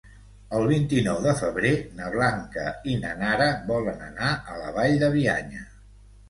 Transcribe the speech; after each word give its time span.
El 0.59 0.63
vint-i-nou 0.69 1.19
de 1.25 1.33
febrer 1.41 1.73
na 1.99 2.07
Blanca 2.15 2.63
i 2.93 2.97
na 3.03 3.11
Nara 3.21 3.51
volen 3.69 4.03
anar 4.07 4.33
a 4.55 4.59
la 4.63 4.73
Vall 4.79 4.97
de 5.05 5.13
Bianya. 5.19 5.63